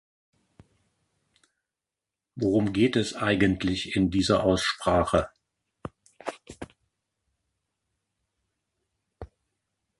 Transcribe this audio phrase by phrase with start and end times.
[2.33, 5.29] Worum geht es eigentlich in dieser Aussprache?